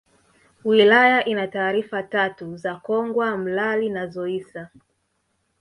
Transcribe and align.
Wilaya 0.63 1.25
ina 1.25 1.47
Tarafa 1.47 2.03
tatu 2.03 2.57
za 2.57 2.75
Kongwa 2.75 3.37
Mlali 3.37 3.89
na 3.89 4.07
Zoissa 4.07 4.69